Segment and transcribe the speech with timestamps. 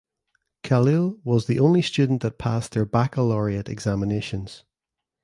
[0.63, 4.63] Khalil was the only student that passed their baccalaureate examinations.